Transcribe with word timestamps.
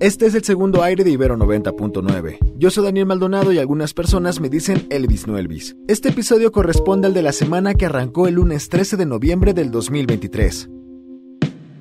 Este 0.00 0.26
es 0.26 0.34
el 0.36 0.44
segundo 0.44 0.84
aire 0.84 1.02
de 1.02 1.10
Ibero 1.10 1.36
90.9. 1.36 2.38
Yo 2.56 2.70
soy 2.70 2.84
Daniel 2.84 3.06
Maldonado 3.06 3.52
y 3.52 3.58
algunas 3.58 3.94
personas 3.94 4.38
me 4.38 4.48
dicen 4.48 4.86
Elvis 4.90 5.26
no 5.26 5.36
Elvis. 5.36 5.74
Este 5.88 6.10
episodio 6.10 6.52
corresponde 6.52 7.08
al 7.08 7.14
de 7.14 7.22
la 7.22 7.32
semana 7.32 7.74
que 7.74 7.86
arrancó 7.86 8.28
el 8.28 8.34
lunes 8.34 8.68
13 8.68 8.96
de 8.96 9.06
noviembre 9.06 9.54
del 9.54 9.72
2023. 9.72 10.70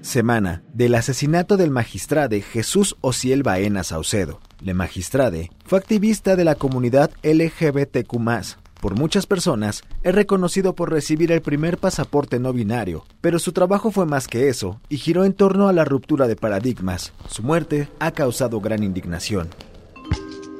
Semana 0.01 0.63
del 0.73 0.95
asesinato 0.95 1.57
del 1.57 1.69
magistrade 1.69 2.41
Jesús 2.41 2.95
Ociel 3.01 3.43
Baena 3.43 3.83
Saucedo. 3.83 4.39
Le 4.61 4.73
magistrade 4.73 5.51
fue 5.65 5.77
activista 5.77 6.35
de 6.35 6.43
la 6.43 6.55
comunidad 6.55 7.11
LGBTQ+, 7.21 8.17
por 8.79 8.95
muchas 8.95 9.25
personas, 9.25 9.83
es 10.03 10.13
reconocido 10.13 10.75
por 10.75 10.91
recibir 10.91 11.31
el 11.31 11.41
primer 11.41 11.77
pasaporte 11.77 12.39
no 12.39 12.53
binario, 12.53 13.05
pero 13.21 13.39
su 13.39 13.51
trabajo 13.51 13.91
fue 13.91 14.05
más 14.05 14.27
que 14.27 14.49
eso 14.49 14.79
y 14.89 14.97
giró 14.97 15.25
en 15.25 15.33
torno 15.33 15.67
a 15.67 15.73
la 15.73 15.85
ruptura 15.85 16.27
de 16.27 16.35
paradigmas. 16.35 17.13
Su 17.27 17.43
muerte 17.43 17.89
ha 17.99 18.11
causado 18.11 18.59
gran 18.61 18.83
indignación. 18.83 19.49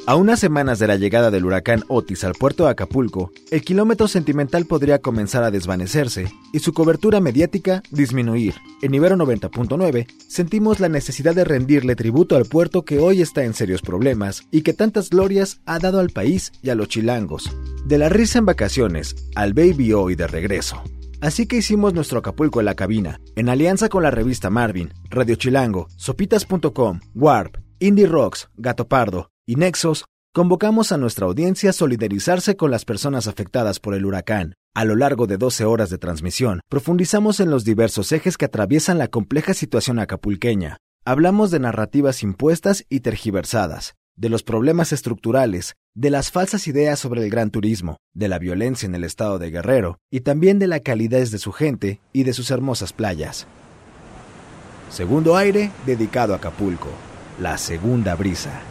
A 0.08 0.16
unas 0.16 0.39
semanas 0.39 0.80
de 0.80 0.88
la 0.88 0.95
llegada 0.95 1.31
del 1.31 1.44
huracán 1.44 1.83
Otis 1.89 2.23
al 2.23 2.31
puerto 2.31 2.63
de 2.63 2.69
Acapulco, 2.69 3.33
el 3.52 3.61
kilómetro 3.61 4.08
sentimental 4.08 4.66
podría 4.66 5.02
comenzar 5.02 5.44
a 5.44 5.52
desvanecerse 5.52 6.31
y 6.53 6.59
su 6.59 6.72
cobertura 6.72 7.19
mediática 7.19 7.83
disminuir. 7.91 8.53
En 8.81 8.94
Ibero 8.94 9.17
90.9 9.17 10.08
sentimos 10.30 10.80
la 10.80 10.88
necesidad 10.88 11.35
de 11.35 11.44
rendirle 11.44 11.97
tributo 11.97 12.38
al 12.38 12.45
puerto 12.45 12.85
que 12.85 13.00
hoy 13.00 13.22
está 13.22 13.44
en 13.44 13.53
serios 13.53 13.81
problemas 13.81 14.47
y 14.50 14.61
que 14.61 14.72
tantas 14.72 15.09
glorias 15.09 15.59
ha 15.66 15.78
dado 15.78 16.00
al 16.00 16.11
país 16.11 16.53
y 16.61 16.69
a 16.69 16.75
los 16.75 16.88
chilangos. 16.88 17.52
De 17.85 17.97
la 17.97 18.08
risa 18.08 18.39
en 18.39 18.45
vacaciones 18.45 19.13
al 19.35 19.52
baby 19.53 19.91
hoy 19.91 20.16
de 20.16 20.28
regreso. 20.28 20.81
Así 21.19 21.47
que 21.47 21.58
hicimos 21.58 21.94
nuestro 21.94 22.19
Acapulco 22.19 22.61
en 22.61 22.66
la 22.67 22.75
cabina, 22.75 23.19
en 23.35 23.50
alianza 23.50 23.89
con 23.89 24.03
la 24.03 24.11
revista 24.11 24.50
Marvin, 24.50 24.94
Radio 25.09 25.35
Chilango, 25.35 25.89
Sopitas.com, 25.97 27.02
Warp, 27.13 27.58
Indie 27.80 28.08
Rocks, 28.08 28.47
Gato 28.55 28.88
Pardo, 28.88 29.31
y 29.48 29.56
Nexos, 29.56 30.03
convocamos 30.34 30.92
a 30.92 30.98
nuestra 30.98 31.26
audiencia 31.26 31.70
a 31.70 31.73
solidarizarse 31.73 32.58
con 32.58 32.70
las 32.70 32.84
personas 32.84 33.28
afectadas 33.28 33.80
por 33.80 33.94
el 33.94 34.06
huracán. 34.06 34.56
A 34.76 34.84
lo 34.84 34.95
largo 34.95 35.26
de 35.26 35.38
12 35.38 35.64
horas 35.64 35.90
de 35.90 35.98
transmisión, 35.98 36.59
profundizamos 36.70 37.40
en 37.40 37.50
los 37.50 37.64
diversos 37.64 38.12
ejes 38.12 38.38
que 38.38 38.45
atraviesan 38.45 38.98
la 38.98 39.08
compleja 39.08 39.53
situación 39.53 40.00
acapulqueña. 40.00 40.78
Hablamos 41.06 41.50
de 41.50 41.62
narrativas 41.62 42.23
impuestas 42.23 42.86
y 42.90 43.00
tergiversadas, 43.00 43.95
de 44.18 44.28
los 44.28 44.44
problemas 44.44 44.92
estructurales, 44.92 45.75
de 45.95 46.09
las 46.09 46.30
falsas 46.30 46.68
ideas 46.68 47.00
sobre 47.00 47.23
el 47.23 47.30
gran 47.30 47.50
turismo, 47.50 47.95
de 48.14 48.28
la 48.28 48.40
violencia 48.40 48.86
en 48.86 48.95
el 48.95 49.06
estado 49.06 49.40
de 49.40 49.50
Guerrero 49.50 49.98
y 50.12 50.20
también 50.20 50.59
de 50.59 50.68
la 50.68 50.81
calidez 50.81 51.31
de 51.31 51.38
su 51.38 51.53
gente 51.53 52.02
y 52.12 52.23
de 52.23 52.34
sus 52.34 52.52
hermosas 52.52 52.92
playas. 52.92 53.48
Segundo 54.90 55.38
aire 55.38 55.72
dedicado 55.86 56.34
a 56.34 56.38
Acapulco, 56.38 56.90
la 57.40 57.58
segunda 57.58 58.14
brisa. 58.16 58.62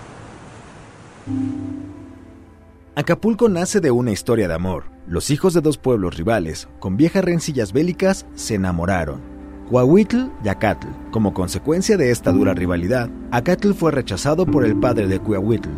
Acapulco 2.94 3.48
nace 3.48 3.80
de 3.80 3.90
una 3.90 4.12
historia 4.12 4.48
de 4.48 4.54
amor. 4.54 4.84
Los 5.06 5.30
hijos 5.30 5.54
de 5.54 5.60
dos 5.60 5.76
pueblos 5.76 6.16
rivales, 6.16 6.68
con 6.78 6.96
viejas 6.96 7.24
rencillas 7.24 7.72
bélicas, 7.72 8.26
se 8.34 8.54
enamoraron. 8.54 9.20
Coahuitl 9.68 10.28
y 10.44 10.48
Acatl. 10.48 10.86
Como 11.10 11.34
consecuencia 11.34 11.96
de 11.96 12.10
esta 12.10 12.30
dura 12.30 12.54
rivalidad, 12.54 13.10
Acatl 13.32 13.72
fue 13.72 13.90
rechazado 13.90 14.46
por 14.46 14.64
el 14.64 14.78
padre 14.78 15.08
de 15.08 15.18
Coahuitl. 15.18 15.68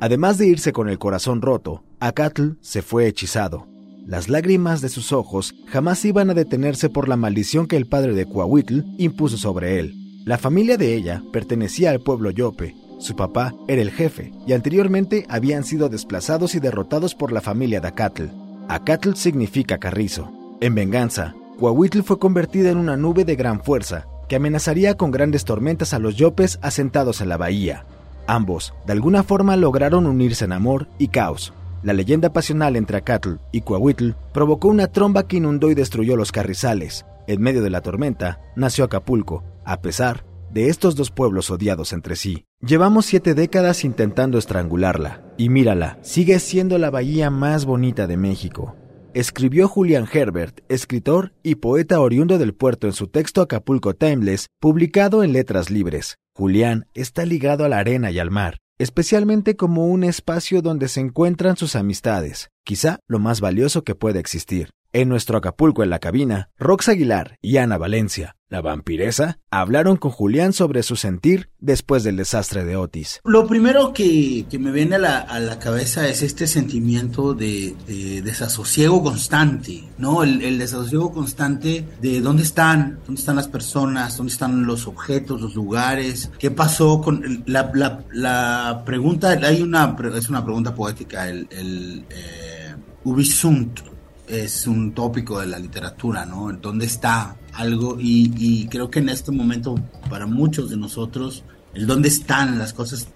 Además 0.00 0.36
de 0.38 0.48
irse 0.48 0.72
con 0.72 0.88
el 0.88 0.98
corazón 0.98 1.42
roto, 1.42 1.84
Acatl 2.00 2.54
se 2.60 2.82
fue 2.82 3.06
hechizado. 3.06 3.68
Las 4.04 4.28
lágrimas 4.28 4.80
de 4.80 4.88
sus 4.88 5.12
ojos 5.12 5.54
jamás 5.68 6.04
iban 6.04 6.28
a 6.30 6.34
detenerse 6.34 6.88
por 6.90 7.08
la 7.08 7.16
maldición 7.16 7.68
que 7.68 7.76
el 7.76 7.86
padre 7.86 8.14
de 8.14 8.26
Coahuitl 8.26 8.80
impuso 8.98 9.36
sobre 9.36 9.78
él. 9.78 9.94
La 10.24 10.38
familia 10.38 10.76
de 10.76 10.94
ella 10.96 11.22
pertenecía 11.32 11.90
al 11.92 12.00
pueblo 12.00 12.30
Yope, 12.30 12.74
su 13.02 13.16
papá 13.16 13.52
era 13.66 13.82
el 13.82 13.90
jefe 13.90 14.32
y 14.46 14.52
anteriormente 14.52 15.26
habían 15.28 15.64
sido 15.64 15.88
desplazados 15.88 16.54
y 16.54 16.60
derrotados 16.60 17.16
por 17.16 17.32
la 17.32 17.40
familia 17.40 17.80
de 17.80 17.88
Acatl. 17.88 18.26
Acatl 18.68 19.14
significa 19.14 19.78
carrizo. 19.78 20.30
En 20.60 20.76
venganza, 20.76 21.34
Coahuitl 21.58 22.02
fue 22.02 22.20
convertida 22.20 22.70
en 22.70 22.78
una 22.78 22.96
nube 22.96 23.24
de 23.24 23.34
gran 23.34 23.60
fuerza 23.62 24.06
que 24.28 24.36
amenazaría 24.36 24.96
con 24.96 25.10
grandes 25.10 25.44
tormentas 25.44 25.94
a 25.94 25.98
los 25.98 26.14
yopes 26.14 26.60
asentados 26.62 27.20
en 27.20 27.28
la 27.28 27.36
bahía. 27.36 27.86
Ambos, 28.28 28.72
de 28.86 28.92
alguna 28.92 29.24
forma, 29.24 29.56
lograron 29.56 30.06
unirse 30.06 30.44
en 30.44 30.52
amor 30.52 30.86
y 30.98 31.08
caos. 31.08 31.52
La 31.82 31.94
leyenda 31.94 32.32
pasional 32.32 32.76
entre 32.76 32.98
Acatl 32.98 33.34
y 33.50 33.62
Coahuitl 33.62 34.12
provocó 34.32 34.68
una 34.68 34.86
tromba 34.86 35.26
que 35.26 35.38
inundó 35.38 35.72
y 35.72 35.74
destruyó 35.74 36.16
los 36.16 36.30
carrizales. 36.30 37.04
En 37.26 37.40
medio 37.40 37.62
de 37.62 37.70
la 37.70 37.80
tormenta, 37.80 38.40
nació 38.54 38.84
Acapulco, 38.84 39.42
a 39.64 39.80
pesar 39.80 40.24
de 40.52 40.68
estos 40.68 40.94
dos 40.94 41.10
pueblos 41.10 41.50
odiados 41.50 41.92
entre 41.92 42.14
sí. 42.14 42.44
Llevamos 42.64 43.06
siete 43.06 43.34
décadas 43.34 43.84
intentando 43.84 44.38
estrangularla, 44.38 45.24
y 45.36 45.48
mírala, 45.48 45.98
sigue 46.02 46.38
siendo 46.38 46.78
la 46.78 46.90
bahía 46.90 47.28
más 47.28 47.64
bonita 47.64 48.06
de 48.06 48.16
México. 48.16 48.76
Escribió 49.14 49.66
Julian 49.66 50.06
Herbert, 50.10 50.60
escritor 50.68 51.32
y 51.42 51.56
poeta 51.56 51.98
oriundo 51.98 52.38
del 52.38 52.54
puerto 52.54 52.86
en 52.86 52.92
su 52.92 53.08
texto 53.08 53.42
Acapulco 53.42 53.94
Timeless, 53.94 54.46
publicado 54.60 55.24
en 55.24 55.32
Letras 55.32 55.70
Libres. 55.70 56.18
Julián 56.36 56.86
está 56.94 57.26
ligado 57.26 57.64
a 57.64 57.68
la 57.68 57.78
arena 57.78 58.12
y 58.12 58.20
al 58.20 58.30
mar, 58.30 58.58
especialmente 58.78 59.56
como 59.56 59.88
un 59.88 60.04
espacio 60.04 60.62
donde 60.62 60.86
se 60.86 61.00
encuentran 61.00 61.56
sus 61.56 61.74
amistades, 61.74 62.50
quizá 62.64 63.00
lo 63.08 63.18
más 63.18 63.40
valioso 63.40 63.82
que 63.82 63.96
puede 63.96 64.20
existir. 64.20 64.70
En 64.92 65.08
nuestro 65.08 65.36
Acapulco 65.36 65.82
en 65.82 65.90
la 65.90 65.98
cabina, 65.98 66.50
Rox 66.58 66.90
Aguilar 66.90 67.38
y 67.42 67.56
Ana 67.56 67.76
Valencia, 67.76 68.36
la 68.52 68.60
vampiresa, 68.60 69.38
hablaron 69.50 69.96
con 69.96 70.10
Julián 70.10 70.52
sobre 70.52 70.82
su 70.82 70.94
sentir 70.94 71.48
después 71.58 72.04
del 72.04 72.16
desastre 72.16 72.66
de 72.66 72.76
Otis. 72.76 73.20
Lo 73.24 73.46
primero 73.46 73.94
que, 73.94 74.46
me 74.60 74.70
viene 74.70 74.96
a 74.96 74.98
la, 75.40 75.58
cabeza 75.58 76.06
es 76.06 76.22
este 76.22 76.46
sentimiento 76.46 77.32
de, 77.32 77.74
desasosiego 78.22 79.02
constante, 79.02 79.84
¿no? 79.96 80.22
El, 80.22 80.58
desasosiego 80.58 81.12
constante 81.12 81.88
de 82.02 82.20
dónde 82.20 82.42
están, 82.42 82.98
dónde 83.06 83.20
están 83.20 83.36
las 83.36 83.48
personas, 83.48 84.18
dónde 84.18 84.32
están 84.32 84.66
los 84.66 84.86
objetos, 84.86 85.40
los 85.40 85.54
lugares, 85.54 86.30
qué 86.38 86.50
pasó 86.50 87.00
con 87.00 87.44
la, 87.46 88.82
pregunta, 88.84 89.30
hay 89.30 89.62
una, 89.62 89.96
es 90.14 90.28
una 90.28 90.44
pregunta 90.44 90.74
poética, 90.74 91.26
el, 91.26 91.48
el 91.50 92.04
eh, 92.10 92.74
Ubisunt, 93.04 93.80
es 94.28 94.66
un 94.66 94.92
tópico 94.92 95.40
de 95.40 95.46
la 95.46 95.58
literatura, 95.58 96.26
¿no? 96.26 96.52
¿Dónde 96.52 96.86
está 96.86 97.36
algo? 97.52 97.96
Y, 98.00 98.66
creo 98.66 98.90
que 98.90 99.00
en 99.00 99.08
este 99.08 99.32
momento, 99.32 99.74
para 100.08 100.26
muchos 100.26 100.70
de 100.70 100.76
nosotros, 100.76 101.44
el 101.74 101.86
dónde 101.86 102.08
están 102.08 102.58
las 102.58 102.72
cosas 102.72 103.08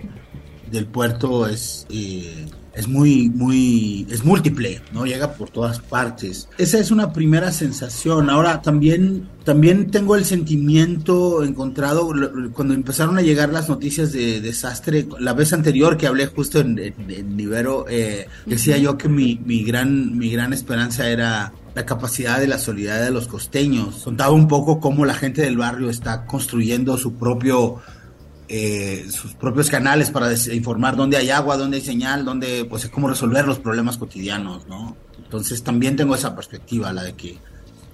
del 0.71 0.87
puerto 0.87 1.47
es, 1.47 1.87
eh, 1.91 2.47
es 2.77 2.89
muy, 2.89 3.31
muy, 3.31 4.07
es 4.11 4.23
múltiple, 4.25 4.83
¿no? 4.93 5.07
Llega 5.07 5.33
por 5.33 5.49
todas 5.49 5.81
partes. 5.81 6.49
Esa 6.59 6.79
es 6.79 6.91
una 6.91 7.13
primera 7.13 7.51
sensación. 7.51 8.29
Ahora, 8.29 8.61
también, 8.61 9.29
también 9.45 9.91
tengo 9.91 10.15
el 10.15 10.27
sentimiento 10.27 11.43
encontrado 11.43 12.13
cuando 12.53 12.75
empezaron 12.75 13.17
a 13.17 13.23
llegar 13.23 13.51
las 13.51 13.71
noticias 13.71 14.13
de 14.13 14.43
desastre. 14.43 15.09
La 15.19 15.33
vez 15.33 15.55
anterior 15.55 15.97
que 15.97 16.07
hablé 16.07 16.27
justo 16.27 16.61
en, 16.61 16.79
en, 16.79 17.41
Ibero, 17.41 17.87
eh, 17.89 18.29
decía 18.45 18.77
yo 18.77 18.99
que 18.99 19.09
mi, 19.09 19.41
mi, 19.45 19.65
gran, 19.65 20.19
mi 20.19 20.31
gran 20.31 20.53
esperanza 20.53 21.09
era 21.09 21.53
la 21.77 21.85
capacidad 21.85 22.41
de 22.41 22.47
la 22.47 22.57
solidaridad 22.57 23.05
de 23.05 23.11
los 23.11 23.29
costeños. 23.29 24.03
Contaba 24.03 24.33
un 24.33 24.49
poco 24.49 24.81
cómo 24.81 25.05
la 25.05 25.13
gente 25.13 25.43
del 25.43 25.59
barrio 25.59 25.91
está 25.91 26.25
construyendo 26.25 26.97
su 26.97 27.17
propio 27.17 27.83
eh, 28.49 29.05
sus 29.11 29.35
propios 29.35 29.69
canales 29.69 30.11
para 30.11 30.33
informar 30.33 30.97
dónde 30.97 31.19
hay 31.19 31.29
agua, 31.29 31.59
dónde 31.59 31.77
hay 31.77 31.83
señal, 31.83 32.25
dónde, 32.25 32.65
pues, 32.65 32.89
cómo 32.89 33.09
resolver 33.09 33.47
los 33.47 33.59
problemas 33.59 33.99
cotidianos, 33.99 34.67
¿no? 34.67 34.97
Entonces 35.19 35.63
también 35.63 35.97
tengo 35.97 36.15
esa 36.15 36.35
perspectiva, 36.35 36.95
la 36.95 37.03
de 37.03 37.13
que 37.13 37.37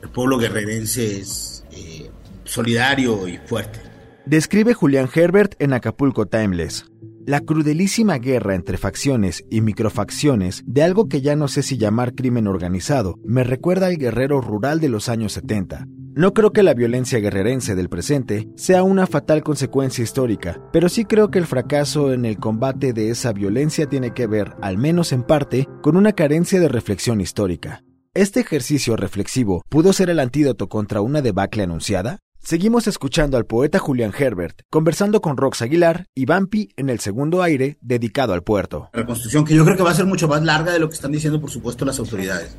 el 0.01 0.09
pueblo 0.11 0.39
guerrerense 0.39 1.19
es 1.19 1.65
eh, 1.73 2.09
solidario 2.45 3.27
y 3.27 3.39
fuerte. 3.39 3.81
Describe 4.27 4.75
Julián 4.75 5.09
Herbert 5.13 5.55
en 5.59 5.73
Acapulco 5.73 6.27
Timeless. 6.27 6.92
La 7.25 7.39
crudelísima 7.39 8.19
guerra 8.19 8.57
entre 8.57 8.79
facciones 8.79 9.45
y 9.49 9.61
microfacciones 9.61 10.65
de 10.67 10.83
algo 10.83 11.09
que 11.09 11.21
ya 11.21 11.37
no 11.37 11.47
sé 11.47 11.63
si 11.63 11.79
llamar 11.79 12.17
crimen 12.17 12.49
organizado 12.49 13.15
me 13.25 13.45
recuerda 13.45 13.87
al 13.87 13.97
guerrero 13.97 14.41
rural 14.41 14.81
de 14.81 14.89
los 14.89 15.09
años 15.09 15.35
70, 15.35 15.87
No 16.15 16.35
creo 16.35 16.53
que 16.53 16.65
la 16.65 16.75
violencia 16.75 17.21
guerrerense 17.21 17.77
del 17.77 17.89
presente 17.89 18.49
sea 18.57 18.83
una 18.83 19.07
fatal 19.07 19.45
consecuencia 19.45 20.03
histórica, 20.03 20.61
pero 20.73 20.89
sí 20.89 21.05
creo 21.05 21.31
que 21.31 21.39
el 21.39 21.47
fracaso 21.47 22.13
en 22.13 22.25
el 22.25 22.39
combate 22.39 22.93
de 22.93 23.11
esa 23.11 23.33
violencia 23.33 23.87
tiene 23.87 24.13
que 24.13 24.27
ver, 24.27 24.57
al 24.61 24.77
menos 24.77 25.13
en 25.13 25.23
parte, 25.23 25.69
con 25.81 25.97
una 25.97 26.13
carencia 26.15 26.59
de 26.59 26.69
reflexión 26.69 27.21
histórica. 27.21 27.85
¿Este 28.15 28.41
ejercicio 28.41 28.97
reflexivo 28.97 29.63
pudo 29.69 29.93
ser 29.93 30.11
el 30.11 30.19
antídoto 30.19 30.69
contra 30.69 31.01
una 31.01 31.23
debacle 31.23 31.63
anunciada? 31.63 32.19
Seguimos 32.45 32.89
escuchando 32.89 33.37
al 33.37 33.47
poeta 33.47 33.79
Julián 33.79 34.13
Herbert, 34.19 34.63
conversando 34.69 35.21
con 35.21 35.37
Rox 35.37 35.63
Aguilar 35.63 36.09
y 36.13 36.25
Bampi 36.25 36.71
en 36.77 36.91
el 36.91 36.99
segundo 36.99 37.41
aire 37.41 37.79
dedicado 37.81 38.35
al 38.35 38.43
puerto. 38.43 38.91
Reconstrucción 38.93 39.45
que 39.45 39.55
yo 39.55 39.65
creo 39.65 39.77
que 39.77 39.85
va 39.85 39.93
a 39.93 39.95
ser 39.95 40.07
mucho 40.07 40.27
más 40.27 40.43
larga 40.43 40.73
de 40.73 40.81
lo 40.81 40.89
que 40.89 40.97
están 40.97 41.13
diciendo, 41.13 41.41
por 41.41 41.53
supuesto, 41.53 41.85
las 41.85 42.01
autoridades. 42.01 42.57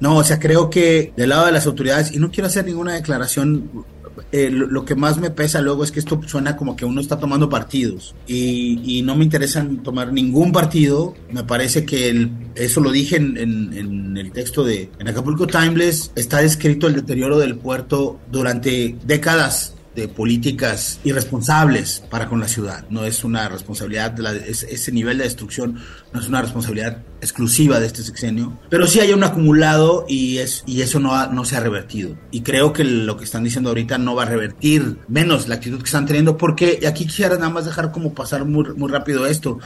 No, 0.00 0.18
o 0.18 0.22
sea, 0.22 0.38
creo 0.38 0.68
que 0.68 1.14
del 1.16 1.30
lado 1.30 1.46
de 1.46 1.52
las 1.52 1.66
autoridades, 1.66 2.12
y 2.12 2.18
no 2.18 2.30
quiero 2.30 2.48
hacer 2.48 2.66
ninguna 2.66 2.92
declaración 2.92 3.86
eh, 4.32 4.50
lo, 4.50 4.84
que 4.84 4.94
más 4.94 5.18
me 5.18 5.30
pesa 5.30 5.60
luego 5.60 5.84
es 5.84 5.92
que 5.92 6.00
esto 6.00 6.20
suena 6.26 6.56
como 6.56 6.76
que 6.76 6.84
uno 6.84 7.00
está 7.00 7.18
tomando 7.18 7.48
partidos 7.48 8.14
y, 8.26 9.02
no 9.04 9.14
me 9.14 9.24
interesa 9.24 9.66
tomar 9.84 10.12
ningún 10.12 10.52
partido. 10.52 11.14
Me 11.30 11.44
parece 11.44 11.84
que 11.84 12.28
eso 12.54 12.80
lo 12.80 12.90
dije 12.90 13.16
en, 13.16 14.16
el 14.16 14.32
texto 14.32 14.64
de 14.64 14.90
en 14.98 15.08
Acapulco 15.08 15.46
Timeless, 15.46 16.12
está 16.16 16.38
descrito 16.38 16.86
el 16.86 16.94
deterioro 16.94 17.38
del 17.38 17.56
puerto 17.56 18.18
durante 18.30 18.96
décadas 19.04 19.74
de 19.94 20.08
políticas 20.08 21.00
irresponsables 21.04 22.04
para 22.10 22.28
con 22.28 22.38
la 22.38 22.48
ciudad. 22.48 22.84
No 22.90 23.04
es 23.04 23.24
una 23.24 23.48
responsabilidad, 23.48 24.14
ese 24.46 24.92
nivel 24.92 25.18
de 25.18 25.24
destrucción 25.24 25.78
no 26.12 26.20
es 26.20 26.28
una 26.28 26.42
responsabilidad 26.42 27.02
exclusiva 27.20 27.80
de 27.80 27.86
este 27.86 28.02
sexenio, 28.02 28.58
pero 28.68 28.86
sí 28.86 29.00
hay 29.00 29.12
un 29.12 29.24
acumulado 29.24 30.04
y, 30.08 30.38
es, 30.38 30.62
y 30.66 30.82
eso 30.82 31.00
no, 31.00 31.26
no 31.32 31.44
se 31.44 31.56
ha 31.56 31.60
revertido. 31.60 32.16
Y 32.30 32.42
creo 32.42 32.72
que 32.72 32.84
lo 32.84 33.16
que 33.16 33.24
están 33.24 33.44
diciendo 33.44 33.70
ahorita 33.70 33.98
no 33.98 34.14
va 34.14 34.24
a 34.24 34.26
revertir 34.26 34.98
menos 35.08 35.48
la 35.48 35.56
actitud 35.56 35.78
que 35.78 35.84
están 35.84 36.06
teniendo, 36.06 36.36
porque 36.36 36.80
aquí 36.86 37.06
quisiera 37.06 37.36
nada 37.36 37.50
más 37.50 37.64
dejar 37.64 37.92
como 37.92 38.14
pasar 38.14 38.44
muy, 38.44 38.74
muy 38.74 38.90
rápido 38.90 39.26
esto. 39.26 39.58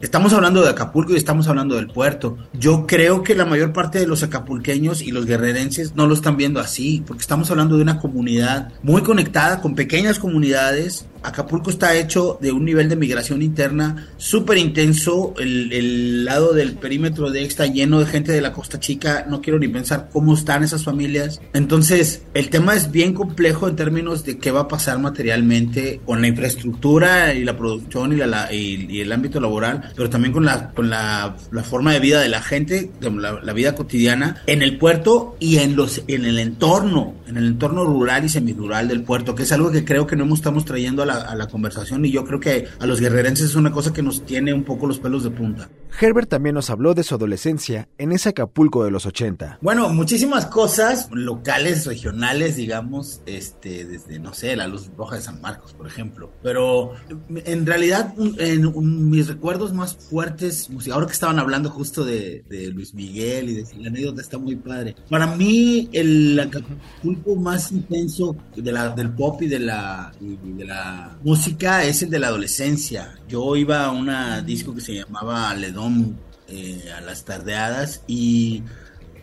Estamos 0.00 0.32
hablando 0.32 0.62
de 0.62 0.70
Acapulco 0.70 1.12
y 1.12 1.16
estamos 1.16 1.48
hablando 1.48 1.76
del 1.76 1.88
puerto. 1.88 2.38
Yo 2.52 2.86
creo 2.86 3.22
que 3.22 3.34
la 3.34 3.44
mayor 3.44 3.72
parte 3.72 3.98
de 3.98 4.06
los 4.06 4.22
acapulqueños 4.22 5.02
y 5.02 5.10
los 5.10 5.26
guerrerenses 5.26 5.94
no 5.94 6.06
lo 6.06 6.14
están 6.14 6.36
viendo 6.36 6.60
así, 6.60 7.02
porque 7.06 7.20
estamos 7.20 7.50
hablando 7.50 7.76
de 7.76 7.82
una 7.82 7.98
comunidad 7.98 8.72
muy 8.82 9.02
conectada, 9.02 9.60
con 9.60 9.74
pequeñas 9.74 10.18
comunidades 10.18 11.06
Acapulco 11.22 11.70
está 11.70 11.94
hecho 11.96 12.38
de 12.40 12.50
un 12.50 12.64
nivel 12.64 12.88
de 12.88 12.96
migración 12.96 13.42
interna 13.42 14.08
súper 14.16 14.58
intenso. 14.58 15.34
El, 15.38 16.24
lado 16.24 16.52
del 16.52 16.74
perímetro 16.80 17.30
de 17.30 17.44
está 17.44 17.66
lleno 17.66 18.00
de 18.00 18.06
gente 18.06 18.32
de 18.32 18.40
la 18.40 18.52
Costa 18.52 18.80
Chica. 18.80 19.26
No 19.28 19.40
quiero 19.40 19.58
ni 19.58 19.68
pensar 19.68 20.08
cómo 20.12 20.34
están 20.34 20.62
esas 20.62 20.84
familias. 20.84 21.40
Entonces, 21.52 22.24
el 22.34 22.50
tema 22.50 22.74
es 22.74 22.90
bien 22.90 23.14
complejo 23.14 23.68
en 23.68 23.76
términos 23.76 24.24
de 24.24 24.38
qué 24.38 24.50
va 24.50 24.60
a 24.60 24.68
pasar 24.68 24.98
materialmente 24.98 26.00
con 26.04 26.20
la 26.20 26.28
infraestructura 26.28 27.34
y 27.34 27.44
la 27.44 27.56
producción 27.56 28.12
y, 28.12 28.16
la, 28.16 28.52
y, 28.52 29.00
el 29.00 29.12
ámbito 29.12 29.40
laboral, 29.40 29.92
pero 29.96 30.10
también 30.10 30.32
con 30.32 30.44
la, 30.44 30.70
con 30.70 30.90
la, 30.90 31.36
forma 31.62 31.92
de 31.92 32.00
vida 32.00 32.20
de 32.20 32.28
la 32.28 32.42
gente, 32.42 32.90
la, 33.00 33.40
la, 33.42 33.52
vida 33.52 33.74
cotidiana 33.74 34.42
en 34.46 34.62
el 34.62 34.78
puerto 34.78 35.36
y 35.38 35.58
en, 35.58 35.76
los, 35.76 36.02
en 36.08 36.24
el 36.24 36.38
entorno, 36.38 37.14
en 37.26 37.36
el 37.36 37.46
entorno 37.46 37.84
rural 37.84 38.24
y 38.24 38.28
semirural 38.28 38.88
del 38.88 39.02
puerto, 39.02 39.34
que 39.34 39.42
es 39.42 39.52
algo 39.52 39.70
que 39.70 39.84
creo 39.84 40.06
que 40.06 40.16
no 40.16 40.32
estamos 40.34 40.64
trayendo 40.64 41.02
a 41.02 41.10
a 41.10 41.34
la 41.34 41.46
conversación 41.48 42.04
y 42.04 42.10
yo 42.10 42.24
creo 42.24 42.40
que 42.40 42.66
a 42.78 42.86
los 42.86 43.00
guerrerenses 43.00 43.46
es 43.50 43.54
una 43.54 43.72
cosa 43.72 43.92
que 43.92 44.02
nos 44.02 44.24
tiene 44.24 44.52
un 44.52 44.64
poco 44.64 44.86
los 44.86 44.98
pelos 44.98 45.24
de 45.24 45.30
punta. 45.30 45.68
Herbert 46.00 46.28
también 46.28 46.54
nos 46.54 46.69
habló 46.70 46.94
de 46.94 47.02
su 47.02 47.14
adolescencia 47.14 47.88
en 47.98 48.12
ese 48.12 48.30
Acapulco 48.30 48.84
de 48.84 48.90
los 48.90 49.06
80. 49.06 49.58
Bueno, 49.60 49.88
muchísimas 49.90 50.46
cosas 50.46 51.08
locales, 51.12 51.86
regionales, 51.86 52.56
digamos, 52.56 53.20
este, 53.26 53.84
desde, 53.84 54.18
no 54.18 54.32
sé, 54.32 54.56
la 54.56 54.66
Luz 54.66 54.90
Roja 54.96 55.16
de 55.16 55.22
San 55.22 55.40
Marcos, 55.40 55.74
por 55.74 55.86
ejemplo. 55.86 56.32
Pero 56.42 56.92
en 57.28 57.66
realidad, 57.66 58.14
en, 58.38 59.10
mis 59.10 59.28
recuerdos 59.28 59.72
más 59.72 59.96
fuertes, 59.96 60.68
ahora 60.92 61.06
que 61.06 61.12
estaban 61.12 61.38
hablando 61.38 61.70
justo 61.70 62.04
de, 62.04 62.44
Luis 62.72 62.94
Miguel 62.94 63.50
y 63.50 63.54
de 63.54 63.64
la 63.78 63.88
anécdota 63.88 64.20
está 64.20 64.38
muy 64.38 64.56
padre. 64.56 64.94
Para 65.08 65.26
mí, 65.26 65.88
el 65.92 66.38
Acapulco 66.38 67.36
más 67.36 67.72
intenso 67.72 68.36
de 68.54 68.72
la, 68.72 68.90
del 68.90 69.10
pop 69.10 69.42
y 69.42 69.48
de 69.48 69.58
la, 69.58 70.12
de 70.20 70.64
la 70.64 71.18
música 71.22 71.84
es 71.84 72.02
el 72.02 72.10
de 72.10 72.18
la 72.18 72.28
adolescencia. 72.28 73.14
Yo 73.28 73.56
iba 73.56 73.84
a 73.84 73.90
una 73.90 74.42
disco 74.42 74.74
que 74.74 74.80
se 74.80 74.94
llamaba 74.94 75.54
Ledón 75.54 76.29
eh, 76.50 76.92
a 76.96 77.00
las 77.00 77.24
tardeadas 77.24 78.02
y 78.06 78.62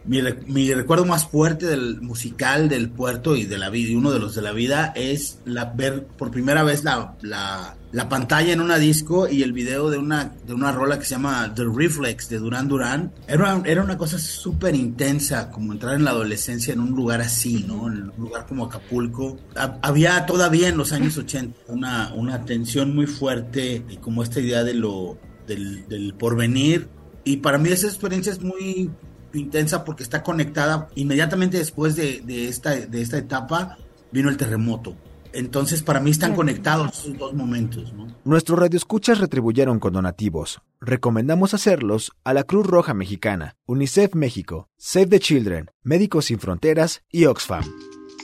mi, 0.07 0.73
recuerdo 0.73 1.05
más 1.05 1.27
fuerte 1.27 1.65
del 1.65 2.01
musical 2.01 2.69
del 2.69 2.89
puerto 2.89 3.35
y 3.35 3.45
de 3.45 3.57
la 3.57 3.69
vida, 3.69 3.91
y 3.91 3.95
uno 3.95 4.11
de 4.11 4.19
los 4.19 4.35
de 4.35 4.41
la 4.41 4.53
vida, 4.53 4.93
es 4.95 5.39
la, 5.45 5.65
ver 5.65 6.05
por 6.05 6.31
primera 6.31 6.63
vez 6.63 6.83
la, 6.83 7.15
la, 7.21 7.75
la, 7.91 8.09
pantalla 8.09 8.53
en 8.53 8.61
una 8.61 8.77
disco 8.77 9.27
y 9.27 9.43
el 9.43 9.51
video 9.51 9.89
de 9.89 9.97
una, 9.97 10.35
de 10.45 10.53
una 10.53 10.71
rola 10.71 10.97
que 10.97 11.05
se 11.05 11.11
llama 11.11 11.51
The 11.53 11.65
Reflex 11.65 12.29
de 12.29 12.39
Duran 12.39 12.67
Duran. 12.67 13.11
Era, 13.27 13.61
era 13.65 13.83
una 13.83 13.97
cosa 13.97 14.17
súper 14.17 14.75
intensa, 14.75 15.51
como 15.51 15.73
entrar 15.73 15.95
en 15.95 16.05
la 16.05 16.11
adolescencia 16.11 16.73
en 16.73 16.79
un 16.79 16.91
lugar 16.91 17.19
así, 17.21 17.65
¿no? 17.67 17.87
En 17.87 18.09
un 18.09 18.13
lugar 18.17 18.45
como 18.45 18.65
Acapulco. 18.65 19.37
había 19.81 20.25
todavía 20.25 20.69
en 20.69 20.77
los 20.77 20.93
años 20.93 21.17
80 21.17 21.57
una, 21.67 22.13
una 22.13 22.45
tensión 22.45 22.95
muy 22.95 23.07
fuerte 23.07 23.83
y 23.89 23.97
como 23.97 24.23
esta 24.23 24.39
idea 24.39 24.63
de 24.63 24.73
lo, 24.73 25.17
del 25.47 26.13
porvenir 26.17 26.87
y 27.27 27.37
para 27.37 27.57
mí 27.57 27.69
esa 27.69 27.87
experiencia 27.87 28.31
es 28.31 28.41
muy 28.41 28.89
intensa 29.33 29.83
porque 29.83 30.01
está 30.01 30.23
conectada 30.23 30.87
inmediatamente 30.95 31.57
después 31.57 31.97
de, 31.97 32.23
esta, 32.47 32.73
de 32.73 33.01
esta 33.01 33.17
etapa 33.17 33.77
vino 34.13 34.29
el 34.29 34.37
terremoto. 34.37 34.95
Entonces, 35.33 35.83
para 35.83 35.99
mí 35.99 36.09
están 36.09 36.35
conectados 36.35 36.99
esos 36.99 37.17
dos 37.17 37.33
momentos. 37.33 37.91
¿no? 37.91 38.07
Nuestros 38.23 38.57
radioescuchas 38.57 39.19
retribuyeron 39.19 39.79
con 39.79 39.91
donativos. 39.91 40.61
Recomendamos 40.79 41.53
hacerlos 41.53 42.13
a 42.23 42.33
la 42.33 42.45
Cruz 42.45 42.65
Roja 42.65 42.93
Mexicana, 42.93 43.57
UNICEF 43.65 44.15
México, 44.15 44.69
Save 44.77 45.07
the 45.07 45.19
Children, 45.19 45.69
Médicos 45.83 46.25
Sin 46.25 46.39
Fronteras 46.39 47.03
y 47.11 47.25
Oxfam. 47.25 47.65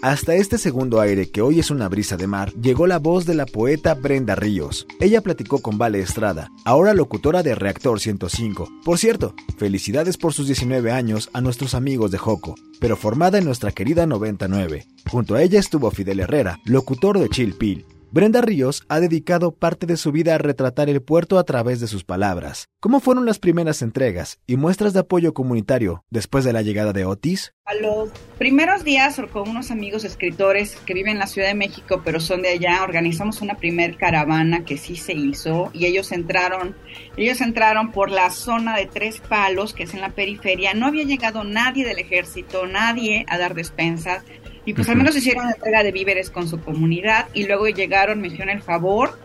Hasta 0.04 0.36
este 0.36 0.58
segundo 0.58 1.00
aire 1.00 1.32
que 1.32 1.42
hoy 1.42 1.62
es 1.62 1.72
una 1.72 1.88
brisa 1.88 2.18
de 2.18 2.28
mar, 2.28 2.52
llegó 2.56 2.88
la 2.88 3.00
voz 3.00 3.26
de 3.26 3.36
la 3.36 3.46
poeta 3.46 3.94
Brenda 3.94 4.36
Ríos. 4.36 4.86
Ella 5.00 5.22
platicó 5.22 5.60
con 5.62 5.78
Vale 5.78 6.02
Estrada, 6.02 6.52
ahora 6.66 6.94
locutora 6.94 7.42
de 7.42 7.56
Reactor 7.56 8.02
105. 8.02 8.68
Por 8.84 8.98
cierto, 8.98 9.34
felicidades 9.58 10.18
por 10.18 10.34
sus 10.34 10.48
19 10.48 10.92
años 10.92 11.30
a 11.32 11.40
nuestros 11.40 11.74
amigos 11.74 12.12
de 12.12 12.18
Joco, 12.18 12.56
pero 12.82 12.98
formada 12.98 13.38
en 13.38 13.46
nuestra 13.46 13.72
querida 13.72 14.06
99. 14.06 14.86
Junto 15.10 15.36
a 15.36 15.42
ella 15.42 15.58
estuvo 15.58 15.90
Fidel 15.90 16.20
Herrera, 16.20 16.60
locutor 16.66 17.18
de 17.18 17.30
Chill 17.30 17.54
Pill, 17.54 17.86
Brenda 18.14 18.42
Ríos 18.42 18.84
ha 18.90 19.00
dedicado 19.00 19.56
parte 19.56 19.88
de 19.88 19.98
su 19.98 20.12
vida 20.12 20.36
a 20.36 20.38
retratar 20.38 20.88
el 20.88 21.02
puerto 21.02 21.40
a 21.40 21.44
través 21.46 21.80
de 21.80 21.88
sus 21.88 22.04
palabras. 22.04 22.70
¿Cómo 22.80 23.00
fueron 23.00 23.26
las 23.26 23.40
primeras 23.40 23.82
entregas 23.82 24.38
y 24.46 24.56
muestras 24.56 24.94
de 24.94 25.00
apoyo 25.00 25.34
comunitario 25.34 26.06
después 26.12 26.46
de 26.46 26.54
la 26.54 26.62
llegada 26.62 26.94
de 26.94 27.06
Otis? 27.06 27.56
A 27.66 27.74
los 27.74 28.12
primeros 28.38 28.84
días, 28.84 29.20
con 29.32 29.50
unos 29.50 29.72
amigos 29.72 30.04
escritores 30.04 30.76
que 30.86 30.94
viven 30.94 31.14
en 31.14 31.20
la 31.20 31.26
Ciudad 31.26 31.48
de 31.48 31.56
México, 31.56 32.04
pero 32.06 32.20
son 32.20 32.44
de 32.44 32.50
allá, 32.50 32.84
organizamos 32.84 33.42
una 33.42 33.56
primer 33.56 33.98
caravana 33.98 34.64
que 34.64 34.78
sí 34.78 34.96
se 34.96 35.14
hizo 35.14 35.72
y 35.74 35.88
ellos 35.88 36.12
entraron, 36.12 36.76
ellos 37.18 37.42
entraron 37.42 37.92
por 37.92 38.12
la 38.12 38.30
zona 38.30 38.78
de 38.78 38.86
Tres 38.86 39.22
Palos, 39.28 39.74
que 39.74 39.84
es 39.84 39.94
en 39.96 40.02
la 40.02 40.10
periferia. 40.10 40.76
No 40.76 40.86
había 40.86 41.04
llegado 41.04 41.44
nadie 41.44 41.84
del 41.84 41.98
ejército, 41.98 42.68
nadie 42.68 43.26
a 43.28 43.40
dar 43.40 43.56
despensas. 43.56 44.24
Y 44.66 44.74
pues 44.74 44.88
al 44.90 44.96
menos 44.96 45.16
hicieron 45.16 45.50
entrega 45.50 45.84
de 45.84 45.92
víveres 45.92 46.30
con 46.30 46.48
su 46.48 46.60
comunidad 46.62 47.28
y 47.34 47.46
luego 47.46 47.68
llegaron, 47.68 48.22
me 48.22 48.28
hicieron 48.28 48.50
el 48.50 48.62
favor 48.62 49.18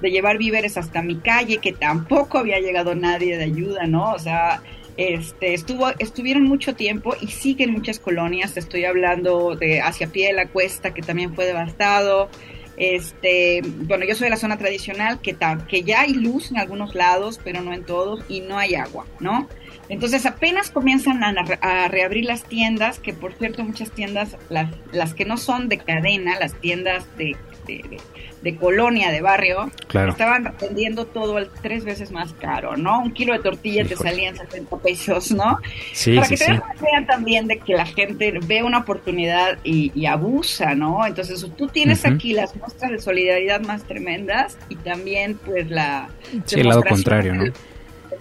de 0.00 0.10
llevar 0.10 0.38
víveres 0.38 0.76
hasta 0.76 1.02
mi 1.02 1.16
calle, 1.16 1.58
que 1.58 1.72
tampoco 1.72 2.38
había 2.38 2.60
llegado 2.60 2.94
nadie 2.94 3.36
de 3.36 3.44
ayuda, 3.44 3.86
¿no? 3.86 4.12
O 4.12 4.18
sea, 4.18 4.62
este, 4.96 5.54
estuvo, 5.54 5.88
estuvieron 5.98 6.44
mucho 6.44 6.74
tiempo 6.74 7.14
y 7.20 7.28
siguen 7.28 7.72
muchas 7.72 7.98
colonias, 7.98 8.56
estoy 8.56 8.84
hablando 8.84 9.56
de 9.56 9.80
hacia 9.80 10.06
pie 10.08 10.28
de 10.28 10.32
la 10.34 10.48
cuesta, 10.48 10.94
que 10.94 11.02
también 11.02 11.34
fue 11.34 11.46
devastado. 11.46 12.28
Este, 12.76 13.62
bueno, 13.64 14.04
yo 14.04 14.14
soy 14.14 14.26
de 14.26 14.30
la 14.30 14.36
zona 14.36 14.58
tradicional, 14.58 15.20
que, 15.20 15.36
que 15.68 15.82
ya 15.82 16.02
hay 16.02 16.12
luz 16.12 16.50
en 16.50 16.58
algunos 16.58 16.94
lados, 16.94 17.40
pero 17.42 17.62
no 17.62 17.72
en 17.72 17.84
todos, 17.84 18.22
y 18.28 18.40
no 18.40 18.58
hay 18.58 18.74
agua, 18.74 19.06
¿no? 19.18 19.48
Entonces 19.88 20.26
apenas 20.26 20.70
comienzan 20.70 21.22
a, 21.24 21.88
reabrir 21.88 22.24
las 22.24 22.44
tiendas, 22.44 22.98
que 22.98 23.12
por 23.12 23.32
cierto 23.34 23.62
muchas 23.62 23.90
tiendas, 23.90 24.36
las, 24.48 24.68
las 24.92 25.14
que 25.14 25.24
no 25.24 25.36
son 25.36 25.68
de 25.68 25.78
cadena, 25.78 26.38
las 26.38 26.54
tiendas 26.54 27.06
de, 27.16 27.36
de, 27.66 28.56
colonia, 28.56 29.10
de 29.10 29.20
barrio, 29.20 29.70
estaban 30.08 30.54
vendiendo 30.60 31.06
todo 31.06 31.36
al 31.36 31.50
tres 31.62 31.84
veces 31.84 32.12
más 32.12 32.32
caro, 32.34 32.76
¿no? 32.76 33.00
Un 33.00 33.12
kilo 33.12 33.32
de 33.32 33.40
tortilla 33.40 33.84
te 33.84 33.96
salían 33.96 34.36
70 34.36 34.76
pesos, 34.78 35.32
¿no? 35.32 35.58
Sí, 35.92 36.14
Para 36.14 36.28
que 36.28 36.36
te 36.36 36.60
vean 36.80 37.06
también 37.06 37.48
de 37.48 37.58
que 37.58 37.74
la 37.74 37.86
gente 37.86 38.38
ve 38.46 38.62
una 38.62 38.78
oportunidad 38.78 39.58
y, 39.64 40.06
abusa, 40.06 40.76
¿no? 40.76 41.04
Entonces 41.04 41.44
tú 41.56 41.66
tienes 41.66 42.04
aquí 42.04 42.32
las 42.32 42.54
muestras 42.54 42.92
de 42.92 43.00
solidaridad 43.00 43.60
más 43.62 43.82
tremendas 43.82 44.56
y 44.68 44.76
también 44.76 45.36
pues 45.44 45.68
la... 45.68 46.08
Sí, 46.44 46.60
el 46.60 46.68
lado 46.68 46.84
contrario, 46.84 47.34
¿no? 47.34 47.52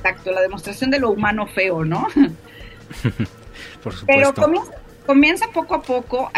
Exacto, 0.06 0.32
la 0.32 0.42
demostración 0.42 0.92
de 0.92 1.00
lo 1.00 1.10
humano 1.10 1.48
feo, 1.48 1.84
¿no? 1.84 2.08
Por 3.84 3.94
supuesto. 3.94 4.34
Pero 4.36 4.64
comienza 5.06 5.48
poco 5.48 5.76
a 5.76 5.82
poco. 5.82 6.32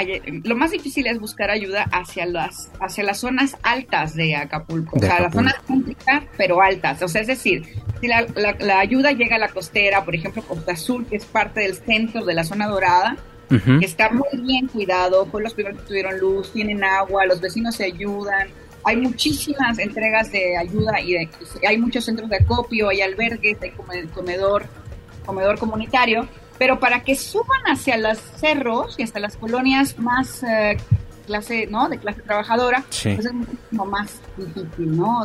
Lo 0.44 0.56
más 0.56 0.72
difícil 0.72 1.08
es 1.08 1.20
buscar 1.20 1.50
ayuda 1.50 1.84
hacia 1.92 2.26
las, 2.26 2.72
hacia 2.80 3.04
las 3.04 3.20
zonas 3.20 3.58
altas 3.64 4.16
de 4.16 4.36
Acapulco, 4.36 4.98
o 4.98 5.00
sea, 5.00 5.20
las 5.20 5.34
zonas 5.34 5.56
céntricas, 5.66 6.24
pero 6.38 6.62
altas. 6.62 7.02
O 7.02 7.10
sea, 7.10 7.22
es 7.22 7.28
decir, 7.28 7.66
si 8.00 8.08
la, 8.08 8.26
la, 8.60 8.80
ayuda 8.80 9.12
llega 9.12 9.36
a 9.36 9.40
la 9.40 9.50
costera, 9.50 10.06
por 10.06 10.16
ejemplo, 10.16 10.42
Costa 10.44 10.72
Azul, 10.72 11.06
que 11.06 11.18
es 11.18 11.26
parte 11.26 11.62
del 11.62 11.76
centro 11.76 12.24
de 12.24 12.34
la 12.34 12.44
zona 12.44 12.68
dorada, 12.68 13.18
que 13.50 13.86
está 13.86 14.10
muy 14.10 14.42
bien 14.42 14.68
cuidado, 14.68 15.26
fue 15.26 15.42
los 15.42 15.54
primeros 15.54 15.82
que 15.82 15.88
tuvieron 15.88 16.20
luz, 16.20 16.52
tienen 16.52 16.84
agua, 16.84 17.26
los 17.26 17.42
vecinos 17.42 17.76
se 17.76 17.86
ayudan. 17.86 18.50
Hay 18.88 18.98
muchísimas 18.98 19.78
entregas 19.80 20.32
de 20.32 20.58
ayuda 20.58 21.00
y 21.02 21.16
hay 21.68 21.78
muchos 21.78 22.06
centros 22.06 22.30
de 22.30 22.38
acopio, 22.38 22.90
hay 22.90 23.02
albergues, 23.02 23.58
hay 23.62 23.72
comedor, 24.08 24.66
comedor 25.26 25.60
comunitario 25.60 26.28
pero 26.58 26.80
para 26.80 27.04
que 27.04 27.16
suban 27.16 27.62
hacia 27.66 27.98
los 27.98 28.18
cerros 28.18 28.96
y 28.98 29.04
hasta 29.04 29.20
las 29.20 29.38
colonias 29.38 29.98
más 30.00 30.44
eh, 30.44 30.78
clase, 31.26 31.68
¿no? 31.68 31.90
De 31.90 31.98
clase 31.98 32.22
trabajadora, 32.22 32.84
pues 32.88 33.26
es 33.26 33.34
muchísimo 33.34 33.86
más 33.86 34.20
difícil, 34.38 34.98
¿no? 34.98 35.24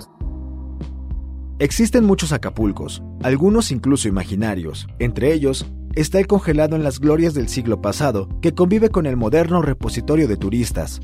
Existen 1.58 2.04
muchos 2.04 2.32
Acapulcos, 2.32 3.02
algunos 3.22 3.70
incluso 3.70 4.08
imaginarios. 4.08 4.88
Entre 4.98 5.32
ellos 5.32 5.66
está 5.94 6.18
el 6.18 6.26
congelado 6.26 6.76
en 6.76 6.82
las 6.82 6.98
glorias 6.98 7.34
del 7.34 7.48
siglo 7.48 7.80
pasado, 7.80 8.28
que 8.40 8.54
convive 8.54 8.90
con 8.90 9.06
el 9.06 9.16
moderno 9.16 9.62
repositorio 9.62 10.26
de 10.26 10.36
turistas. 10.36 11.00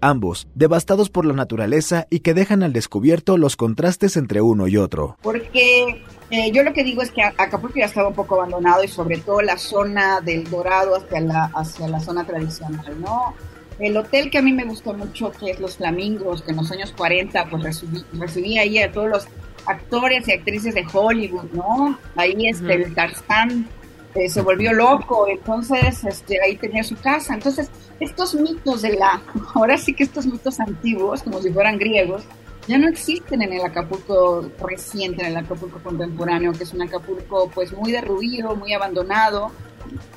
Ambos, 0.00 0.48
devastados 0.54 1.10
por 1.10 1.26
la 1.26 1.34
naturaleza 1.34 2.06
y 2.08 2.20
que 2.20 2.34
dejan 2.34 2.62
al 2.62 2.72
descubierto 2.72 3.36
los 3.36 3.56
contrastes 3.56 4.16
entre 4.16 4.40
uno 4.40 4.66
y 4.66 4.76
otro. 4.76 5.16
Porque 5.22 6.02
eh, 6.30 6.50
yo 6.52 6.62
lo 6.62 6.72
que 6.72 6.84
digo 6.84 7.02
es 7.02 7.10
que 7.10 7.22
Acapulco 7.22 7.78
ya 7.78 7.84
estaba 7.84 8.08
un 8.08 8.14
poco 8.14 8.36
abandonado 8.36 8.82
y 8.82 8.88
sobre 8.88 9.18
todo 9.18 9.42
la 9.42 9.58
zona 9.58 10.20
del 10.20 10.48
Dorado 10.48 10.96
hacia 10.96 11.20
la, 11.20 11.50
hacia 11.54 11.88
la 11.88 12.00
zona 12.00 12.24
tradicional, 12.24 13.00
¿no? 13.00 13.34
El 13.78 13.96
hotel 13.96 14.30
que 14.30 14.38
a 14.38 14.42
mí 14.42 14.52
me 14.52 14.64
gustó 14.64 14.92
mucho, 14.94 15.32
que 15.32 15.50
es 15.50 15.60
Los 15.60 15.76
Flamingos, 15.76 16.42
que 16.42 16.50
en 16.50 16.58
los 16.58 16.70
años 16.70 16.92
40 16.96 17.46
pues 17.50 17.84
recibí, 18.12 18.58
ahí 18.58 18.78
a 18.78 18.92
todos 18.92 19.08
los 19.08 19.28
actores 19.66 20.28
y 20.28 20.32
actrices 20.32 20.74
de 20.74 20.84
Hollywood, 20.90 21.50
¿no? 21.52 21.98
Ahí 22.16 22.46
este, 22.46 22.74
el 22.74 22.94
Tarzán 22.94 23.68
eh, 24.14 24.28
se 24.28 24.42
volvió 24.42 24.72
loco, 24.72 25.28
entonces 25.28 26.04
este, 26.04 26.40
ahí 26.42 26.56
tenía 26.56 26.82
su 26.82 26.96
casa. 26.96 27.34
Entonces, 27.34 27.70
estos 28.00 28.34
mitos 28.34 28.82
de 28.82 28.94
la, 28.94 29.22
ahora 29.54 29.76
sí 29.76 29.94
que 29.94 30.04
estos 30.04 30.26
mitos 30.26 30.60
antiguos, 30.60 31.22
como 31.22 31.40
si 31.40 31.50
fueran 31.50 31.78
griegos, 31.78 32.22
ya 32.66 32.78
no 32.78 32.88
existen 32.88 33.42
en 33.42 33.52
el 33.52 33.64
Acapulco 33.64 34.48
reciente, 34.62 35.22
en 35.22 35.32
el 35.32 35.36
Acapulco 35.36 35.80
contemporáneo, 35.82 36.52
que 36.52 36.64
es 36.64 36.72
un 36.72 36.82
Acapulco 36.82 37.50
pues 37.54 37.72
muy 37.72 37.90
derruido, 37.90 38.54
muy 38.54 38.72
abandonado, 38.72 39.50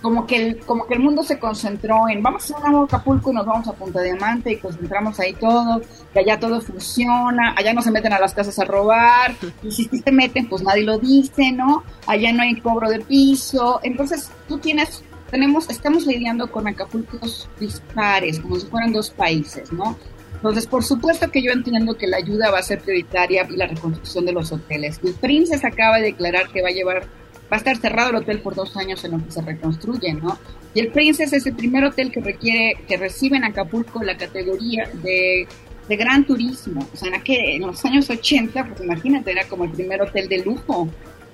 como 0.01 0.25
que 0.25 0.35
el, 0.35 0.59
como 0.59 0.87
que 0.87 0.95
el 0.95 0.99
mundo 0.99 1.23
se 1.23 1.39
concentró 1.39 2.07
en 2.09 2.21
vamos 2.21 2.49
a 2.51 2.69
un 2.69 2.83
Acapulco 2.85 3.31
y 3.31 3.35
nos 3.35 3.45
vamos 3.45 3.67
a 3.67 3.73
Punta 3.73 4.01
Diamante 4.01 4.51
y 4.51 4.57
concentramos 4.57 5.19
ahí 5.19 5.33
todo, 5.33 5.81
que 6.13 6.19
allá 6.19 6.39
todo 6.39 6.61
funciona, 6.61 7.53
allá 7.57 7.73
no 7.73 7.81
se 7.81 7.91
meten 7.91 8.13
a 8.13 8.19
las 8.19 8.33
casas 8.33 8.57
a 8.59 8.65
robar, 8.65 9.35
y 9.61 9.71
si 9.71 9.85
se 9.85 10.11
meten 10.11 10.47
pues 10.47 10.61
nadie 10.63 10.83
lo 10.83 10.97
dice, 10.97 11.51
¿no? 11.51 11.83
Allá 12.07 12.31
no 12.33 12.43
hay 12.43 12.59
cobro 12.59 12.89
de 12.89 12.99
piso, 12.99 13.79
entonces 13.83 14.31
tú 14.47 14.57
tienes 14.57 15.03
tenemos, 15.33 15.67
estamos 15.71 16.05
lidiando 16.05 16.51
con 16.51 16.67
Acapulcos 16.67 17.49
dispares, 17.59 18.39
como 18.39 18.55
si 18.59 18.67
fueran 18.67 18.93
dos 18.93 19.09
países, 19.09 19.73
¿no? 19.73 19.97
Entonces, 20.35 20.67
por 20.67 20.83
supuesto 20.83 21.31
que 21.31 21.41
yo 21.41 21.51
entiendo 21.51 21.95
que 21.95 22.05
la 22.05 22.17
ayuda 22.17 22.51
va 22.51 22.59
a 22.59 22.63
ser 22.63 22.81
prioritaria 22.81 23.47
y 23.49 23.55
la 23.55 23.65
reconstrucción 23.65 24.25
de 24.25 24.33
los 24.33 24.51
hoteles. 24.51 24.99
El 25.03 25.13
Princess 25.15 25.65
acaba 25.65 25.97
de 25.97 26.03
declarar 26.03 26.49
que 26.49 26.61
va 26.61 26.67
a 26.67 26.71
llevar, 26.71 27.07
va 27.51 27.57
a 27.57 27.57
estar 27.57 27.77
cerrado 27.77 28.09
el 28.09 28.15
hotel 28.17 28.39
por 28.39 28.55
dos 28.55 28.75
años 28.77 29.03
en 29.03 29.11
lo 29.11 29.23
que 29.23 29.31
se 29.31 29.41
reconstruye, 29.41 30.13
¿no? 30.13 30.37
Y 30.73 30.79
el 30.79 30.91
Princess 30.91 31.33
es 31.33 31.45
el 31.45 31.55
primer 31.55 31.83
hotel 31.83 32.11
que 32.11 32.21
requiere, 32.21 32.77
que 32.87 32.97
recibe 32.97 33.37
en 33.37 33.43
Acapulco 33.43 34.03
la 34.03 34.17
categoría 34.17 34.89
de, 35.03 35.47
de 35.87 35.95
gran 35.95 36.25
turismo. 36.25 36.87
O 36.93 36.97
sea, 36.97 37.09
en, 37.09 37.15
aquel, 37.15 37.37
en 37.39 37.61
los 37.61 37.83
años 37.85 38.09
80, 38.09 38.65
pues 38.65 38.81
imagínate, 38.81 39.31
era 39.31 39.47
como 39.47 39.65
el 39.65 39.71
primer 39.71 40.01
hotel 40.01 40.27
de 40.27 40.39
lujo, 40.39 40.89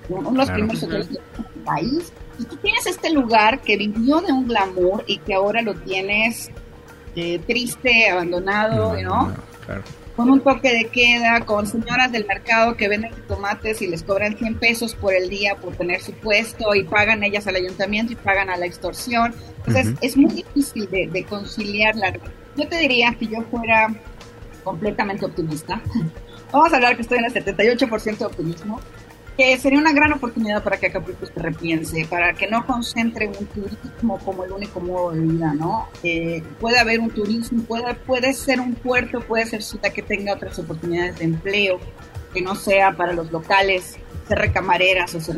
uno 0.08 0.30
de 0.30 0.36
los 0.36 0.50
primeros 0.50 0.82
hoteles 0.82 1.08
del 1.08 1.20
país. 1.64 2.12
Y 2.38 2.44
tú 2.44 2.56
tienes 2.56 2.86
este 2.86 3.10
lugar 3.12 3.60
que 3.60 3.76
vivió 3.76 4.20
de 4.20 4.32
un 4.32 4.48
glamour 4.48 5.04
y 5.06 5.18
que 5.18 5.34
ahora 5.34 5.62
lo 5.62 5.74
tienes 5.74 6.50
eh, 7.16 7.38
triste, 7.46 8.08
abandonado, 8.08 9.00
¿no? 9.02 9.34
Con 10.20 10.28
un 10.28 10.40
toque 10.40 10.70
de 10.70 10.88
queda, 10.88 11.46
con 11.46 11.66
señoras 11.66 12.12
del 12.12 12.26
mercado 12.26 12.76
que 12.76 12.88
venden 12.88 13.10
tomates 13.26 13.80
y 13.80 13.86
les 13.86 14.02
cobran 14.02 14.36
100 14.36 14.58
pesos 14.58 14.94
por 14.94 15.14
el 15.14 15.30
día 15.30 15.54
por 15.54 15.74
tener 15.74 16.02
su 16.02 16.12
puesto 16.12 16.74
y 16.74 16.84
pagan 16.84 17.22
ellas 17.22 17.46
al 17.46 17.56
ayuntamiento 17.56 18.12
y 18.12 18.16
pagan 18.16 18.50
a 18.50 18.58
la 18.58 18.66
extorsión. 18.66 19.34
Entonces 19.64 19.94
es 20.02 20.18
muy 20.18 20.30
difícil 20.34 20.90
de, 20.90 21.06
de 21.06 21.24
conciliar 21.24 21.96
la... 21.96 22.12
Yo 22.54 22.68
te 22.68 22.76
diría, 22.76 23.16
si 23.18 23.28
yo 23.28 23.40
fuera 23.50 23.94
completamente 24.62 25.24
optimista, 25.24 25.80
vamos 26.52 26.70
a 26.70 26.76
hablar 26.76 26.96
que 26.96 27.00
estoy 27.00 27.16
en 27.16 27.24
el 27.24 27.32
78% 27.32 28.18
de 28.18 28.24
optimismo, 28.26 28.78
que 29.36 29.58
sería 29.58 29.78
una 29.78 29.92
gran 29.92 30.12
oportunidad 30.12 30.62
para 30.62 30.76
que 30.76 30.88
Acapulco 30.88 31.26
se 31.26 31.40
repiense, 31.40 32.06
para 32.08 32.34
que 32.34 32.46
no 32.46 32.66
concentre 32.66 33.28
un 33.28 33.46
turismo 33.46 34.18
como 34.18 34.44
el 34.44 34.52
único 34.52 34.80
modo 34.80 35.12
de 35.12 35.20
vida, 35.20 35.54
¿no? 35.54 35.88
puede 36.60 36.78
haber 36.78 37.00
un 37.00 37.10
turismo, 37.10 37.62
puede, 37.62 37.94
puede 37.94 38.32
ser 38.34 38.60
un 38.60 38.74
puerto, 38.74 39.20
puede 39.20 39.46
ser 39.46 39.62
ciudad 39.62 39.92
que 39.92 40.02
tenga 40.02 40.34
otras 40.34 40.58
oportunidades 40.58 41.18
de 41.18 41.24
empleo, 41.24 41.78
que 42.32 42.42
no 42.42 42.54
sea 42.54 42.96
para 42.96 43.12
los 43.12 43.30
locales, 43.32 43.96
ser 44.28 44.38
recamareras 44.38 45.14
o 45.14 45.20
ser 45.20 45.36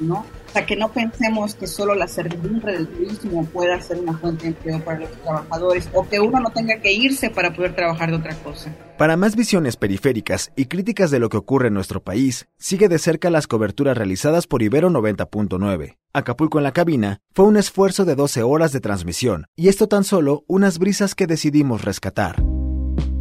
¿no? 0.00 0.24
Sea, 0.52 0.66
que 0.66 0.76
no 0.76 0.92
pensemos 0.92 1.54
que 1.54 1.66
solo 1.66 1.94
la 1.94 2.08
servidumbre 2.08 2.72
del 2.72 2.88
turismo 2.88 3.44
pueda 3.44 3.80
ser 3.80 3.98
una 3.98 4.18
fuente 4.18 4.44
de 4.44 4.48
empleo 4.48 4.84
para 4.84 5.00
los 5.00 5.10
trabajadores 5.22 5.88
o 5.92 6.08
que 6.08 6.18
uno 6.18 6.40
no 6.40 6.50
tenga 6.50 6.80
que 6.80 6.92
irse 6.92 7.30
para 7.30 7.52
poder 7.52 7.74
trabajar 7.74 8.10
de 8.10 8.16
otra 8.16 8.34
cosa. 8.36 8.74
Para 8.98 9.16
más 9.16 9.36
visiones 9.36 9.76
periféricas 9.76 10.52
y 10.56 10.66
críticas 10.66 11.10
de 11.10 11.20
lo 11.20 11.28
que 11.28 11.36
ocurre 11.36 11.68
en 11.68 11.74
nuestro 11.74 12.02
país, 12.02 12.48
sigue 12.58 12.88
de 12.88 12.98
cerca 12.98 13.30
las 13.30 13.46
coberturas 13.46 13.96
realizadas 13.96 14.46
por 14.46 14.62
Ibero 14.62 14.90
90.9. 14.90 15.96
Acapulco 16.12 16.58
en 16.58 16.64
la 16.64 16.72
cabina 16.72 17.20
fue 17.32 17.46
un 17.46 17.56
esfuerzo 17.56 18.04
de 18.04 18.16
12 18.16 18.42
horas 18.42 18.72
de 18.72 18.80
transmisión, 18.80 19.46
y 19.54 19.68
esto 19.68 19.86
tan 19.86 20.02
solo 20.02 20.44
unas 20.48 20.78
brisas 20.78 21.14
que 21.14 21.28
decidimos 21.28 21.84
rescatar. 21.84 22.42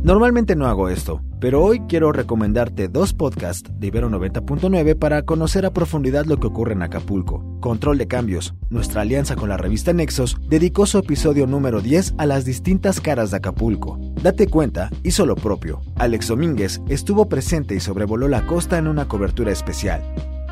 Normalmente 0.01 0.56
no 0.56 0.65
hago 0.68 0.88
esto, 0.88 1.22
pero 1.41 1.62
hoy 1.62 1.82
quiero 1.89 2.13
recomendarte 2.13 2.88
dos 2.88 3.13
podcasts 3.13 3.70
de 3.79 3.88
Ibero 3.88 4.10
90.9 4.10 4.98
para 4.98 5.24
conocer 5.24 5.65
a 5.65 5.74
profundidad 5.74 6.25
lo 6.25 6.38
que 6.38 6.48
ocurre 6.48 6.72
en 6.72 6.84
Acapulco. 6.84 7.44
Control 7.60 7.98
de 7.98 8.08
Cambios, 8.08 8.56
nuestra 8.70 9.01
alianza 9.01 9.36
con 9.36 9.50
la 9.50 9.58
revista 9.58 9.91
Nexos, 9.91 10.38
dedicó 10.48 10.86
su 10.86 11.00
episodio 11.00 11.48
número 11.48 11.82
10 11.82 12.15
a 12.18 12.25
las 12.25 12.46
distintas 12.46 13.01
caras 13.01 13.32
de 13.32 13.38
Acapulco. 13.38 14.00
Date 14.24 14.48
cuenta, 14.48 14.89
hizo 15.03 15.25
lo 15.25 15.36
propio. 15.36 15.82
Alex 15.96 16.29
Domínguez 16.29 16.82
estuvo 16.88 17.27
presente 17.27 17.75
y 17.75 17.82
sobrevoló 17.82 18.29
la 18.29 18.48
costa 18.48 18.77
en 18.77 18.88
una 18.88 19.10
cobertura 19.10 19.51
especial. 19.51 20.01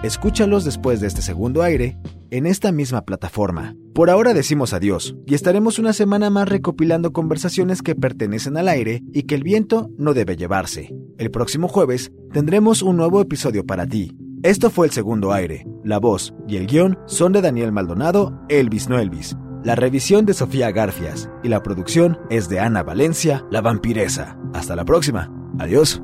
Escúchalos 0.04 0.64
después 0.64 1.02
de 1.02 1.08
este 1.08 1.24
segundo 1.24 1.64
aire 1.64 1.98
en 2.30 2.46
esta 2.46 2.72
misma 2.72 3.04
plataforma. 3.04 3.76
Por 3.96 4.12
ahora 4.12 4.36
decimos 4.36 4.74
adiós 4.74 5.16
y 5.26 5.34
estaremos 5.34 5.80
una 5.80 5.92
semana 5.92 6.30
más 6.30 6.48
recopilando 6.48 7.12
conversaciones 7.12 7.82
que 7.82 7.96
pertenecen 7.96 8.58
al 8.58 8.68
aire 8.68 9.02
y 9.12 9.24
que 9.24 9.34
el 9.34 9.44
viento 9.44 9.90
no 9.98 10.14
debe 10.14 10.36
llevarse. 10.36 10.94
El 11.18 11.32
próximo 11.32 11.68
jueves 11.68 12.12
tendremos 12.32 12.84
un 12.84 12.96
nuevo 12.96 13.22
episodio 13.22 13.66
para 13.66 13.88
ti. 13.88 14.16
Esto 14.44 14.70
fue 14.70 14.86
el 14.86 14.94
segundo 14.94 15.34
aire. 15.34 15.66
La 15.84 15.98
voz 15.98 16.32
y 16.48 16.58
el 16.58 16.68
guion 16.68 17.00
son 17.08 17.32
de 17.32 17.42
Daniel 17.42 17.72
Maldonado, 17.72 18.40
Elvis 18.50 18.88
no 18.90 19.00
Elvis. 19.00 19.36
La 19.64 19.74
revisión 19.74 20.28
de 20.28 20.36
Sofía 20.36 20.70
Garfias 20.72 21.28
y 21.44 21.48
la 21.48 21.64
producción 21.64 22.20
es 22.30 22.48
de 22.50 22.60
Ana 22.60 22.84
Valencia, 22.84 23.46
la 23.50 23.62
vampiresa. 23.62 24.38
Hasta 24.54 24.76
la 24.76 24.86
próxima. 24.86 25.32
Adiós 25.58 26.04